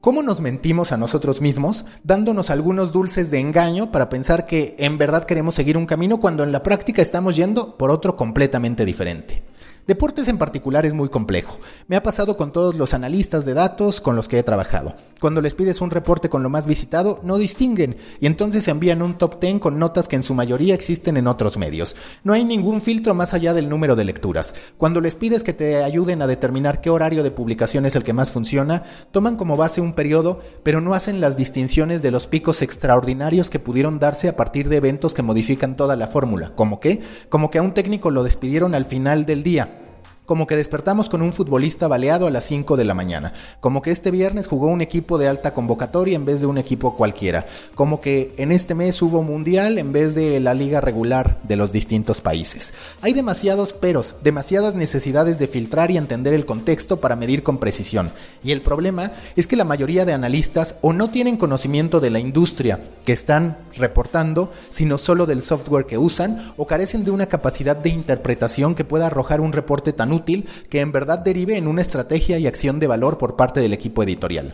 ¿Cómo 0.00 0.22
nos 0.22 0.40
mentimos 0.40 0.92
a 0.92 0.96
nosotros 0.96 1.42
mismos 1.42 1.84
dándonos 2.04 2.48
algunos 2.48 2.90
dulces 2.90 3.30
de 3.30 3.38
engaño 3.38 3.92
para 3.92 4.08
pensar 4.08 4.46
que 4.46 4.74
en 4.78 4.96
verdad 4.96 5.26
queremos 5.26 5.54
seguir 5.54 5.76
un 5.76 5.84
camino 5.84 6.20
cuando 6.20 6.42
en 6.42 6.52
la 6.52 6.62
práctica 6.62 7.02
estamos 7.02 7.36
yendo 7.36 7.76
por 7.76 7.90
otro 7.90 8.16
completamente 8.16 8.86
diferente? 8.86 9.42
Deportes 9.86 10.28
en 10.28 10.38
particular 10.38 10.86
es 10.86 10.94
muy 10.94 11.08
complejo. 11.08 11.58
Me 11.88 11.96
ha 11.96 12.02
pasado 12.02 12.36
con 12.36 12.52
todos 12.52 12.76
los 12.76 12.94
analistas 12.94 13.44
de 13.44 13.54
datos 13.54 14.00
con 14.00 14.14
los 14.14 14.28
que 14.28 14.38
he 14.38 14.42
trabajado. 14.42 14.94
Cuando 15.20 15.40
les 15.40 15.54
pides 15.54 15.80
un 15.80 15.90
reporte 15.90 16.28
con 16.28 16.42
lo 16.42 16.48
más 16.48 16.66
visitado, 16.66 17.20
no 17.22 17.38
distinguen 17.38 17.96
y 18.20 18.26
entonces 18.26 18.68
envían 18.68 19.02
un 19.02 19.18
top 19.18 19.40
10 19.40 19.58
con 19.58 19.78
notas 19.78 20.06
que 20.06 20.16
en 20.16 20.22
su 20.22 20.34
mayoría 20.34 20.74
existen 20.74 21.16
en 21.16 21.26
otros 21.26 21.58
medios. 21.58 21.96
No 22.24 22.32
hay 22.32 22.44
ningún 22.44 22.80
filtro 22.80 23.14
más 23.14 23.34
allá 23.34 23.52
del 23.52 23.68
número 23.68 23.96
de 23.96 24.04
lecturas. 24.04 24.54
Cuando 24.78 25.00
les 25.00 25.16
pides 25.16 25.44
que 25.44 25.52
te 25.52 25.82
ayuden 25.82 26.22
a 26.22 26.26
determinar 26.26 26.80
qué 26.80 26.90
horario 26.90 27.22
de 27.22 27.30
publicación 27.30 27.84
es 27.84 27.96
el 27.96 28.04
que 28.04 28.12
más 28.12 28.32
funciona, 28.32 28.84
toman 29.10 29.36
como 29.36 29.56
base 29.56 29.80
un 29.80 29.94
periodo, 29.94 30.40
pero 30.62 30.80
no 30.80 30.94
hacen 30.94 31.20
las 31.20 31.36
distinciones 31.36 32.02
de 32.02 32.10
los 32.10 32.26
picos 32.26 32.62
extraordinarios 32.62 33.50
que 33.50 33.58
pudieron 33.58 33.98
darse 33.98 34.28
a 34.28 34.36
partir 34.36 34.68
de 34.68 34.76
eventos 34.76 35.14
que 35.14 35.22
modifican 35.22 35.76
toda 35.76 35.96
la 35.96 36.06
fórmula. 36.06 36.52
¿Como 36.54 36.80
qué? 36.80 37.00
Como 37.28 37.50
que 37.50 37.58
a 37.58 37.62
un 37.62 37.74
técnico 37.74 38.10
lo 38.10 38.22
despidieron 38.22 38.74
al 38.74 38.84
final 38.84 39.26
del 39.26 39.42
día 39.42 39.79
como 40.30 40.46
que 40.46 40.54
despertamos 40.54 41.08
con 41.08 41.22
un 41.22 41.32
futbolista 41.32 41.88
baleado 41.88 42.28
a 42.28 42.30
las 42.30 42.44
5 42.44 42.76
de 42.76 42.84
la 42.84 42.94
mañana, 42.94 43.32
como 43.58 43.82
que 43.82 43.90
este 43.90 44.12
viernes 44.12 44.46
jugó 44.46 44.68
un 44.68 44.80
equipo 44.80 45.18
de 45.18 45.26
alta 45.26 45.52
convocatoria 45.52 46.14
en 46.14 46.24
vez 46.24 46.40
de 46.40 46.46
un 46.46 46.56
equipo 46.56 46.94
cualquiera, 46.94 47.46
como 47.74 48.00
que 48.00 48.32
en 48.36 48.52
este 48.52 48.76
mes 48.76 49.02
hubo 49.02 49.24
mundial 49.24 49.76
en 49.76 49.90
vez 49.90 50.14
de 50.14 50.38
la 50.38 50.54
liga 50.54 50.80
regular 50.80 51.38
de 51.42 51.56
los 51.56 51.72
distintos 51.72 52.20
países. 52.20 52.74
Hay 53.02 53.12
demasiados 53.12 53.72
peros, 53.72 54.14
demasiadas 54.22 54.76
necesidades 54.76 55.40
de 55.40 55.48
filtrar 55.48 55.90
y 55.90 55.96
entender 55.96 56.32
el 56.32 56.46
contexto 56.46 57.00
para 57.00 57.16
medir 57.16 57.42
con 57.42 57.58
precisión, 57.58 58.12
y 58.44 58.52
el 58.52 58.60
problema 58.60 59.10
es 59.34 59.48
que 59.48 59.56
la 59.56 59.64
mayoría 59.64 60.04
de 60.04 60.12
analistas 60.12 60.76
o 60.80 60.92
no 60.92 61.10
tienen 61.10 61.38
conocimiento 61.38 61.98
de 61.98 62.10
la 62.10 62.20
industria 62.20 62.78
que 63.04 63.12
están 63.12 63.56
reportando, 63.76 64.52
sino 64.68 64.96
solo 64.96 65.26
del 65.26 65.42
software 65.42 65.86
que 65.86 65.98
usan, 65.98 66.52
o 66.56 66.68
carecen 66.68 67.02
de 67.02 67.10
una 67.10 67.26
capacidad 67.26 67.74
de 67.74 67.88
interpretación 67.88 68.76
que 68.76 68.84
pueda 68.84 69.08
arrojar 69.08 69.40
un 69.40 69.52
reporte 69.52 69.92
tan 69.92 70.12
útil 70.12 70.19
que 70.24 70.80
en 70.80 70.92
verdad 70.92 71.18
derive 71.18 71.56
en 71.56 71.68
una 71.68 71.82
estrategia 71.82 72.38
y 72.38 72.46
acción 72.46 72.80
de 72.80 72.86
valor 72.86 73.18
por 73.18 73.36
parte 73.36 73.60
del 73.60 73.72
equipo 73.72 74.02
editorial. 74.02 74.52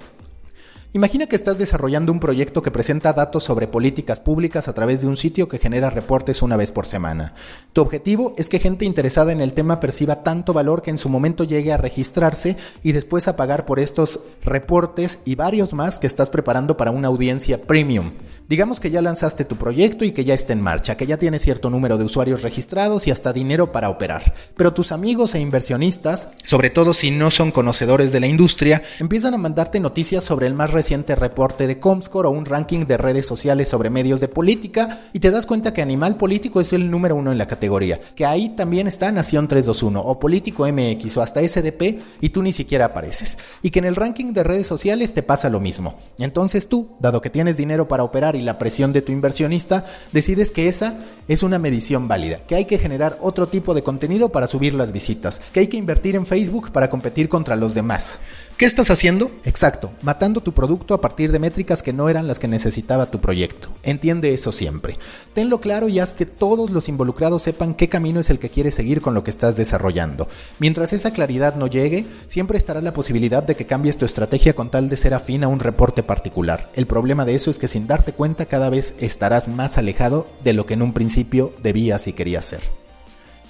Imagina 0.93 1.27
que 1.27 1.37
estás 1.37 1.59
desarrollando 1.59 2.11
un 2.11 2.21
proyecto 2.21 2.63
que 2.63 2.71
presenta 2.71 3.13
datos 3.13 3.45
sobre 3.45 3.69
políticas 3.69 4.21
públicas 4.21 4.67
a 4.67 4.73
través 4.73 5.03
de 5.03 5.07
un 5.07 5.19
sitio 5.19 5.47
que 5.47 5.59
genera 5.59 5.91
reportes 5.91 6.41
una 6.41 6.57
vez 6.57 6.73
por 6.73 6.87
semana. 6.87 7.35
Tu 7.77 7.83
objetivo 7.83 8.33
es 8.39 8.49
que 8.49 8.59
gente 8.59 8.87
interesada 8.87 9.33
en 9.33 9.43
el 9.43 9.53
tema 9.53 9.81
perciba 9.81 10.23
tanto 10.23 10.55
valor 10.55 10.81
que 10.81 10.89
en 10.89 10.97
su 10.97 11.11
momento 11.11 11.45
llegue 11.45 11.75
a 11.75 11.77
registrarse 11.77 12.57
y 12.83 12.93
después 12.93 13.29
a 13.29 13.37
pagar 13.37 13.67
por 13.67 13.81
estos 13.81 14.21
reportes 14.43 15.19
y 15.27 15.35
varios 15.35 15.75
más 15.75 15.99
que 15.99 16.07
estás 16.07 16.31
preparando 16.31 16.79
para 16.79 16.91
una 16.91 17.09
audiencia 17.09 17.61
premium. 17.61 18.13
Digamos 18.49 18.79
que 18.79 18.91
ya 18.91 19.03
lanzaste 19.03 19.45
tu 19.45 19.57
proyecto 19.57 20.05
y 20.05 20.13
que 20.13 20.25
ya 20.25 20.33
está 20.33 20.53
en 20.53 20.63
marcha, 20.63 20.97
que 20.97 21.07
ya 21.07 21.19
tienes 21.19 21.43
cierto 21.43 21.69
número 21.69 21.99
de 21.99 22.05
usuarios 22.05 22.43
registrados 22.43 23.07
y 23.07 23.11
hasta 23.11 23.33
dinero 23.33 23.73
para 23.73 23.91
operar. 23.91 24.33
Pero 24.57 24.73
tus 24.73 24.93
amigos 24.93 25.35
e 25.35 25.41
inversionistas, 25.41 26.31
sobre 26.43 26.71
todo 26.71 26.95
si 26.95 27.11
no 27.11 27.31
son 27.31 27.51
conocedores 27.51 28.11
de 28.13 28.21
la 28.21 28.29
industria, 28.29 28.85
empiezan 29.01 29.35
a 29.35 29.39
mandarte 29.39 29.81
noticias 29.81 30.23
sobre 30.23 30.47
el 30.47 30.55
más 30.55 30.71
reciente 30.71 31.17
reporte 31.17 31.67
de 31.67 31.81
Comscore 31.81 32.29
o 32.29 32.31
un 32.31 32.47
ranking 32.47 32.87
de 32.87 32.97
redes 32.97 33.27
sociales 33.27 33.69
sobre 33.69 33.91
medios 33.91 34.21
de 34.21 34.29
política 34.29 35.01
y 35.13 35.19
te 35.19 35.33
das 35.33 35.45
cuenta 35.45 35.75
que 35.75 35.83
Animal 35.83 36.17
Político 36.17 36.61
es 36.61 36.73
el 36.73 36.89
número 36.89 37.17
uno 37.17 37.33
en 37.33 37.39
la 37.39 37.49
categoría, 37.49 37.66
que 38.15 38.27
ahí 38.27 38.51
también 38.51 38.87
está 38.87 39.11
Nación 39.13 39.49
321 39.49 40.01
o 40.01 40.19
Político 40.19 40.67
MX 40.67 41.17
o 41.17 41.23
hasta 41.23 41.47
SDP 41.47 42.01
y 42.21 42.29
tú 42.31 42.43
ni 42.43 42.53
siquiera 42.53 42.87
apareces. 42.87 43.39
Y 43.63 43.71
que 43.71 43.79
en 43.79 43.85
el 43.85 43.97
ranking 43.97 44.33
de 44.33 44.45
redes 44.45 44.67
sociales 44.67 45.15
te 45.15 45.23
pasa 45.23 45.51
lo 45.51 45.61
mismo. 45.61 45.99
Entonces 46.19 46.69
tú, 46.69 46.89
dado 47.01 47.21
que 47.21 47.31
tienes 47.31 47.57
dinero 47.57 47.89
para 47.89 48.05
operar 48.05 48.37
y 48.37 48.43
la 48.43 48.59
presión 48.59 48.93
de 48.93 49.03
tu 49.03 49.13
inversionista, 49.13 49.85
decides 50.13 50.51
que 50.51 50.69
esa 50.69 50.95
es 51.29 51.43
una 51.43 51.59
medición 51.59 52.09
válida, 52.09 52.41
que 52.47 52.55
hay 52.55 52.65
que 52.65 52.79
generar 52.79 53.19
otro 53.21 53.49
tipo 53.49 53.75
de 53.75 53.83
contenido 53.83 54.31
para 54.31 54.47
subir 54.47 54.75
las 54.75 54.93
visitas, 54.93 55.41
que 55.53 55.61
hay 55.61 55.67
que 55.67 55.77
invertir 55.77 56.17
en 56.17 56.27
Facebook 56.27 56.71
para 56.71 56.91
competir 56.91 57.29
contra 57.29 57.57
los 57.57 57.75
demás. 57.75 58.21
¿Qué 58.57 58.65
estás 58.65 58.91
haciendo? 58.91 59.31
Exacto, 59.45 59.93
matando 60.01 60.41
tu 60.41 60.53
producto 60.53 60.95
a 60.95 61.01
partir 61.03 61.31
de 61.31 61.39
métricas 61.39 61.83
que 61.83 61.93
no 61.93 62.09
eran 62.09 62.27
las 62.27 62.39
que 62.39 62.49
necesitaba 62.49 63.11
tu 63.11 63.21
proyecto. 63.21 63.69
Entiende 63.83 64.33
eso 64.33 64.51
siempre. 64.51 64.97
Tenlo 65.35 65.61
claro 65.61 65.91
y 65.91 65.99
haz 65.99 66.15
que 66.15 66.25
todos 66.25 66.71
los 66.71 66.89
involucrados 66.89 67.43
sepan 67.43 67.75
qué 67.75 67.91
camino 67.91 68.19
es 68.19 68.31
el 68.31 68.39
que 68.39 68.49
quieres 68.49 68.75
seguir 68.75 69.03
con 69.03 69.13
lo 69.13 69.23
que 69.23 69.31
estás 69.31 69.57
desarrollando. 69.57 70.27
Mientras 70.59 70.95
esa 70.95 71.13
claridad 71.13 71.57
no 71.57 71.67
llegue, 71.67 72.07
siempre 72.29 72.57
estará 72.57 72.81
la 72.81 72.95
posibilidad 72.95 73.43
de 73.43 73.57
que 73.57 73.67
cambies 73.67 73.99
tu 73.99 74.07
estrategia 74.07 74.55
con 74.55 74.71
tal 74.71 74.89
de 74.89 74.97
ser 74.97 75.13
afín 75.13 75.45
a 75.45 75.49
un 75.49 75.61
reporte 75.61 76.03
particular. 76.03 76.71
El 76.75 76.87
problema 76.87 77.27
de 77.27 77.35
eso 77.35 77.51
es 77.51 77.59
que 77.59 77.69
sin 77.69 77.87
darte 77.87 78.15
cuenta 78.15 78.47
cada 78.47 78.71
vez 78.71 78.95
estarás 79.01 79.49
más 79.49 79.77
alejado 79.77 80.27
de 80.43 80.55
lo 80.55 80.65
que 80.65 80.73
en 80.73 80.81
un 80.81 80.95
principio 80.95 81.53
debías 81.63 82.09
y 82.09 82.15
querías 82.15 82.47
ser. 82.47 82.86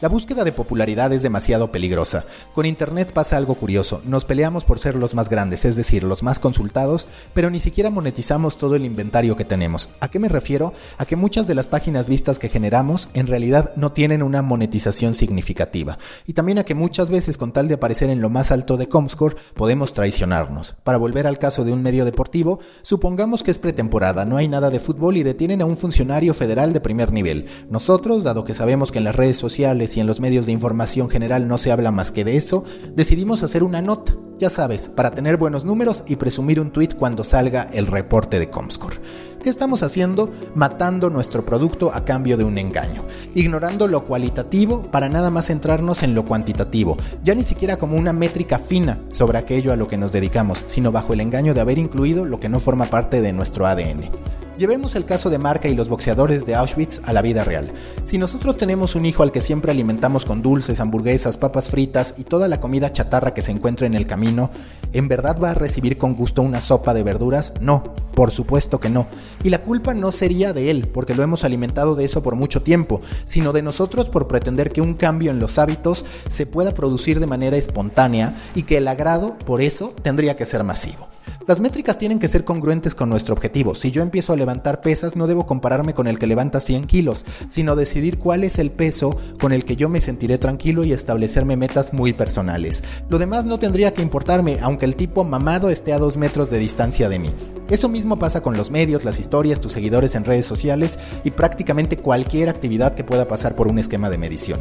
La 0.02 0.10
búsqueda 0.10 0.44
de 0.44 0.52
popularidad 0.52 1.10
es 1.14 1.22
demasiado 1.22 1.72
peligrosa. 1.72 2.26
Con 2.54 2.66
Internet 2.66 3.12
pasa 3.14 3.38
algo 3.38 3.54
curioso. 3.54 4.02
Nos 4.04 4.26
peleamos 4.26 4.62
por 4.62 4.78
ser 4.78 4.94
los 4.94 5.14
más 5.14 5.30
grandes, 5.30 5.64
es 5.64 5.74
decir, 5.74 6.02
los 6.02 6.22
más 6.22 6.38
consultados, 6.38 7.08
pero 7.32 7.48
ni 7.48 7.60
siquiera 7.60 7.88
monetizamos 7.88 8.58
todo 8.58 8.76
el 8.76 8.84
inventario 8.84 9.36
que 9.38 9.46
tenemos. 9.46 9.88
¿A 10.00 10.10
qué 10.10 10.18
me 10.18 10.28
refiero? 10.28 10.74
A 10.98 11.06
que 11.06 11.16
muchas 11.16 11.46
de 11.46 11.54
las 11.54 11.66
páginas 11.66 12.08
vistas 12.08 12.38
que 12.38 12.50
generamos 12.50 13.08
en 13.14 13.26
realidad 13.26 13.72
no 13.76 13.92
tienen 13.92 14.22
una 14.22 14.42
monetización 14.42 15.14
significativa. 15.14 15.96
Y 16.26 16.34
también 16.34 16.58
a 16.58 16.64
que 16.64 16.74
muchas 16.74 17.08
veces 17.08 17.38
con 17.38 17.52
tal 17.52 17.66
de 17.66 17.76
aparecer 17.76 18.10
en 18.10 18.20
lo 18.20 18.28
más 18.28 18.52
alto 18.52 18.76
de 18.76 18.90
Comscore 18.90 19.36
podemos 19.54 19.94
traicionarnos. 19.94 20.74
Para 20.84 20.98
volver 20.98 21.26
al 21.26 21.38
caso 21.38 21.64
de 21.64 21.72
un 21.72 21.80
medio 21.80 22.04
deportivo, 22.04 22.60
supongamos 22.82 23.42
que 23.42 23.50
es 23.50 23.58
pretemporada, 23.58 24.26
no 24.26 24.36
hay 24.36 24.46
nada 24.46 24.68
de 24.68 24.78
fútbol 24.78 25.16
y 25.16 25.22
detienen 25.22 25.62
a 25.62 25.64
un 25.64 25.78
funcionario 25.78 26.34
federal 26.34 26.74
de 26.74 26.82
primer 26.82 27.12
nivel. 27.12 27.46
Nosotros, 27.70 28.24
dado 28.24 28.44
que 28.44 28.52
sabemos 28.52 28.92
que 28.92 28.98
en 28.98 29.04
las 29.04 29.16
redes 29.16 29.38
sociales 29.38 29.85
y 29.94 30.00
en 30.00 30.06
los 30.06 30.20
medios 30.20 30.46
de 30.46 30.52
información 30.52 31.10
general 31.10 31.46
no 31.48 31.58
se 31.58 31.70
habla 31.70 31.90
más 31.90 32.12
que 32.12 32.24
de 32.24 32.38
eso, 32.38 32.64
decidimos 32.94 33.42
hacer 33.42 33.62
una 33.62 33.82
nota, 33.82 34.14
ya 34.38 34.48
sabes, 34.48 34.88
para 34.88 35.10
tener 35.10 35.36
buenos 35.36 35.66
números 35.66 36.02
y 36.06 36.16
presumir 36.16 36.60
un 36.60 36.70
tweet 36.70 36.96
cuando 36.98 37.24
salga 37.24 37.68
el 37.74 37.86
reporte 37.86 38.38
de 38.38 38.48
Comscore. 38.48 38.96
¿Qué 39.42 39.50
estamos 39.50 39.82
haciendo? 39.82 40.32
Matando 40.56 41.10
nuestro 41.10 41.46
producto 41.46 41.92
a 41.94 42.04
cambio 42.04 42.36
de 42.36 42.44
un 42.44 42.58
engaño, 42.58 43.04
ignorando 43.34 43.86
lo 43.86 44.04
cualitativo 44.04 44.82
para 44.90 45.08
nada 45.08 45.30
más 45.30 45.46
centrarnos 45.46 46.02
en 46.02 46.16
lo 46.16 46.24
cuantitativo, 46.24 46.96
ya 47.22 47.34
ni 47.34 47.44
siquiera 47.44 47.76
como 47.76 47.96
una 47.96 48.12
métrica 48.12 48.58
fina 48.58 48.98
sobre 49.12 49.38
aquello 49.38 49.72
a 49.72 49.76
lo 49.76 49.86
que 49.86 49.98
nos 49.98 50.10
dedicamos, 50.10 50.64
sino 50.66 50.90
bajo 50.90 51.12
el 51.12 51.20
engaño 51.20 51.54
de 51.54 51.60
haber 51.60 51.78
incluido 51.78 52.24
lo 52.24 52.40
que 52.40 52.48
no 52.48 52.58
forma 52.58 52.86
parte 52.86 53.20
de 53.20 53.32
nuestro 53.32 53.66
ADN. 53.66 54.10
Llevemos 54.58 54.96
el 54.96 55.04
caso 55.04 55.28
de 55.28 55.36
Marca 55.36 55.68
y 55.68 55.74
los 55.74 55.90
boxeadores 55.90 56.46
de 56.46 56.54
Auschwitz 56.54 57.02
a 57.04 57.12
la 57.12 57.20
vida 57.20 57.44
real. 57.44 57.70
Si 58.06 58.16
nosotros 58.16 58.56
tenemos 58.56 58.94
un 58.94 59.04
hijo 59.04 59.22
al 59.22 59.30
que 59.30 59.42
siempre 59.42 59.70
alimentamos 59.70 60.24
con 60.24 60.40
dulces, 60.40 60.80
hamburguesas, 60.80 61.36
papas 61.36 61.68
fritas 61.68 62.14
y 62.16 62.24
toda 62.24 62.48
la 62.48 62.58
comida 62.58 62.90
chatarra 62.90 63.34
que 63.34 63.42
se 63.42 63.52
encuentra 63.52 63.86
en 63.86 63.94
el 63.94 64.06
camino, 64.06 64.50
¿en 64.94 65.08
verdad 65.08 65.38
va 65.38 65.50
a 65.50 65.54
recibir 65.54 65.98
con 65.98 66.14
gusto 66.14 66.40
una 66.40 66.62
sopa 66.62 66.94
de 66.94 67.02
verduras? 67.02 67.52
No, 67.60 67.82
por 68.14 68.30
supuesto 68.30 68.80
que 68.80 68.88
no. 68.88 69.06
Y 69.44 69.50
la 69.50 69.60
culpa 69.62 69.92
no 69.92 70.10
sería 70.10 70.54
de 70.54 70.70
él, 70.70 70.88
porque 70.88 71.14
lo 71.14 71.22
hemos 71.22 71.44
alimentado 71.44 71.94
de 71.94 72.06
eso 72.06 72.22
por 72.22 72.34
mucho 72.34 72.62
tiempo, 72.62 73.02
sino 73.26 73.52
de 73.52 73.60
nosotros 73.60 74.08
por 74.08 74.26
pretender 74.26 74.72
que 74.72 74.80
un 74.80 74.94
cambio 74.94 75.32
en 75.32 75.38
los 75.38 75.58
hábitos 75.58 76.06
se 76.28 76.46
pueda 76.46 76.72
producir 76.72 77.20
de 77.20 77.26
manera 77.26 77.58
espontánea 77.58 78.34
y 78.54 78.62
que 78.62 78.78
el 78.78 78.88
agrado, 78.88 79.36
por 79.44 79.60
eso, 79.60 79.92
tendría 80.02 80.34
que 80.34 80.46
ser 80.46 80.64
masivo. 80.64 81.08
Las 81.46 81.60
métricas 81.60 81.96
tienen 81.96 82.18
que 82.18 82.26
ser 82.26 82.44
congruentes 82.44 82.96
con 82.96 83.08
nuestro 83.08 83.32
objetivo. 83.32 83.76
Si 83.76 83.92
yo 83.92 84.02
empiezo 84.02 84.32
a 84.32 84.36
levantar 84.36 84.80
pesas, 84.80 85.14
no 85.14 85.28
debo 85.28 85.46
compararme 85.46 85.94
con 85.94 86.08
el 86.08 86.18
que 86.18 86.26
levanta 86.26 86.58
100 86.58 86.86
kilos, 86.86 87.24
sino 87.50 87.76
decidir 87.76 88.18
cuál 88.18 88.42
es 88.42 88.58
el 88.58 88.72
peso 88.72 89.16
con 89.40 89.52
el 89.52 89.64
que 89.64 89.76
yo 89.76 89.88
me 89.88 90.00
sentiré 90.00 90.38
tranquilo 90.38 90.82
y 90.82 90.92
establecerme 90.92 91.56
metas 91.56 91.92
muy 91.92 92.12
personales. 92.12 92.82
Lo 93.08 93.20
demás 93.20 93.46
no 93.46 93.60
tendría 93.60 93.94
que 93.94 94.02
importarme, 94.02 94.58
aunque 94.60 94.86
el 94.86 94.96
tipo 94.96 95.22
mamado 95.22 95.70
esté 95.70 95.92
a 95.92 95.98
dos 95.98 96.16
metros 96.16 96.50
de 96.50 96.58
distancia 96.58 97.08
de 97.08 97.20
mí. 97.20 97.32
Eso 97.70 97.88
mismo 97.88 98.18
pasa 98.18 98.42
con 98.42 98.56
los 98.56 98.72
medios, 98.72 99.04
las 99.04 99.20
historias, 99.20 99.60
tus 99.60 99.72
seguidores 99.72 100.16
en 100.16 100.24
redes 100.24 100.46
sociales 100.46 100.98
y 101.22 101.30
prácticamente 101.30 101.96
cualquier 101.96 102.48
actividad 102.48 102.96
que 102.96 103.04
pueda 103.04 103.28
pasar 103.28 103.54
por 103.54 103.68
un 103.68 103.78
esquema 103.78 104.10
de 104.10 104.18
medición. 104.18 104.58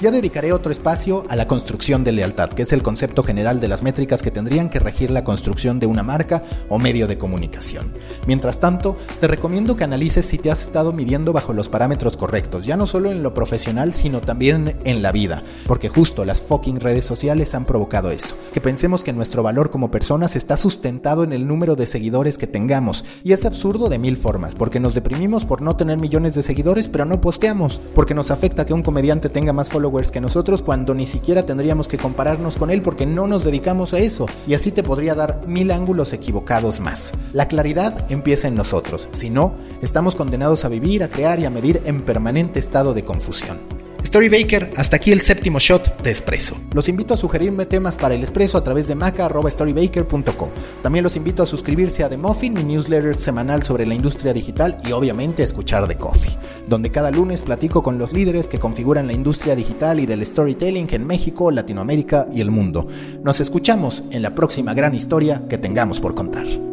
Ya 0.00 0.10
dedicaré 0.10 0.50
otro 0.54 0.72
espacio 0.72 1.26
a 1.28 1.36
la 1.36 1.46
construcción 1.46 2.04
de 2.04 2.12
lealtad, 2.12 2.48
que 2.48 2.62
es 2.62 2.72
el 2.72 2.82
concepto 2.82 3.22
general 3.22 3.60
de 3.60 3.68
las 3.68 3.82
métricas 3.82 4.22
que 4.22 4.30
tendrían 4.30 4.70
que 4.70 4.78
regir 4.78 5.10
la 5.10 5.24
construcción 5.24 5.78
de 5.78 5.84
una 5.84 6.02
marca 6.02 6.42
o 6.70 6.78
medio 6.78 7.06
de 7.06 7.18
comunicación. 7.18 7.92
Mientras 8.26 8.60
tanto, 8.60 8.96
te 9.20 9.26
recomiendo 9.26 9.76
que 9.76 9.84
analices 9.84 10.24
si 10.24 10.38
te 10.38 10.50
has 10.50 10.62
estado 10.62 10.94
midiendo 10.94 11.34
bajo 11.34 11.52
los 11.52 11.68
parámetros 11.68 12.16
correctos, 12.16 12.64
ya 12.64 12.78
no 12.78 12.86
solo 12.86 13.10
en 13.10 13.22
lo 13.22 13.34
profesional, 13.34 13.92
sino 13.92 14.22
también 14.22 14.78
en 14.84 15.02
la 15.02 15.12
vida, 15.12 15.42
porque 15.66 15.90
justo 15.90 16.24
las 16.24 16.40
fucking 16.40 16.80
redes 16.80 17.04
sociales 17.04 17.54
han 17.54 17.66
provocado 17.66 18.10
eso, 18.10 18.36
que 18.54 18.62
pensemos 18.62 19.04
que 19.04 19.12
nuestro 19.12 19.42
valor 19.42 19.68
como 19.68 19.90
personas 19.90 20.34
está 20.34 20.56
sustentado 20.56 21.24
en 21.24 21.34
el 21.34 21.46
número 21.46 21.76
de 21.76 21.84
seguidores 21.84 22.38
que 22.38 22.46
tengamos, 22.46 23.04
y 23.22 23.34
es 23.34 23.44
absurdo 23.44 23.90
de 23.90 23.98
mil 23.98 24.16
formas, 24.16 24.54
porque 24.54 24.80
nos 24.80 24.94
deprimimos 24.94 25.44
por 25.44 25.60
no 25.60 25.76
tener 25.76 25.98
millones 25.98 26.34
de 26.34 26.42
seguidores, 26.42 26.88
pero 26.88 27.04
no 27.04 27.20
posteamos, 27.20 27.82
porque 27.94 28.14
nos 28.14 28.30
afecta 28.30 28.64
que 28.64 28.72
un 28.72 28.82
comediante 28.82 29.28
tenga 29.28 29.52
más 29.52 29.68
followers 29.68 29.89
que 29.90 30.20
nosotros 30.20 30.62
cuando 30.62 30.94
ni 30.94 31.06
siquiera 31.06 31.44
tendríamos 31.44 31.88
que 31.88 31.98
compararnos 31.98 32.56
con 32.56 32.70
él 32.70 32.80
porque 32.80 33.06
no 33.06 33.26
nos 33.26 33.44
dedicamos 33.44 33.92
a 33.92 33.98
eso. 33.98 34.26
Y 34.46 34.54
así 34.54 34.70
te 34.70 34.82
podría 34.82 35.14
dar 35.14 35.40
mil 35.46 35.70
ángulos 35.70 36.12
equivocados 36.12 36.80
más. 36.80 37.12
La 37.32 37.48
claridad 37.48 38.06
empieza 38.10 38.48
en 38.48 38.54
nosotros. 38.54 39.08
Si 39.12 39.30
no, 39.30 39.54
estamos 39.82 40.14
condenados 40.14 40.64
a 40.64 40.68
vivir, 40.68 41.02
a 41.02 41.08
crear 41.08 41.40
y 41.40 41.44
a 41.44 41.50
medir 41.50 41.82
en 41.84 42.02
permanente 42.02 42.58
estado 42.58 42.94
de 42.94 43.04
confusión. 43.04 43.79
Storybaker, 44.04 44.72
hasta 44.76 44.96
aquí 44.96 45.12
el 45.12 45.20
séptimo 45.20 45.58
shot 45.58 46.02
de 46.02 46.10
Espresso. 46.10 46.56
Los 46.72 46.88
invito 46.88 47.14
a 47.14 47.16
sugerirme 47.16 47.66
temas 47.66 47.96
para 47.96 48.14
el 48.14 48.22
Espresso 48.22 48.58
a 48.58 48.64
través 48.64 48.88
de 48.88 48.94
maca.storybaker.com. 48.94 50.48
También 50.82 51.02
los 51.02 51.16
invito 51.16 51.42
a 51.42 51.46
suscribirse 51.46 52.02
a 52.02 52.08
The 52.08 52.16
Muffin, 52.16 52.54
mi 52.54 52.64
newsletter 52.64 53.14
semanal 53.14 53.62
sobre 53.62 53.86
la 53.86 53.94
industria 53.94 54.32
digital 54.32 54.78
y 54.84 54.92
obviamente 54.92 55.42
a 55.42 55.44
escuchar 55.44 55.86
The 55.86 55.96
Coffee, 55.96 56.36
donde 56.66 56.90
cada 56.90 57.10
lunes 57.10 57.42
platico 57.42 57.82
con 57.82 57.98
los 57.98 58.12
líderes 58.12 58.48
que 58.48 58.58
configuran 58.58 59.06
la 59.06 59.12
industria 59.12 59.54
digital 59.54 60.00
y 60.00 60.06
del 60.06 60.24
storytelling 60.24 60.88
en 60.92 61.06
México, 61.06 61.50
Latinoamérica 61.50 62.28
y 62.32 62.40
el 62.40 62.50
mundo. 62.50 62.86
Nos 63.22 63.40
escuchamos 63.40 64.04
en 64.10 64.22
la 64.22 64.34
próxima 64.34 64.74
gran 64.74 64.94
historia 64.94 65.42
que 65.48 65.58
tengamos 65.58 66.00
por 66.00 66.14
contar. 66.14 66.69